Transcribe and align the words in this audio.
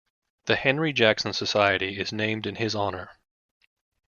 The 0.45 0.55
Henry 0.55 0.93
Jackson 0.93 1.31
Society 1.31 1.99
is 1.99 2.11
named 2.11 2.47
in 2.47 2.55
his 2.55 2.73
honor. 2.73 3.11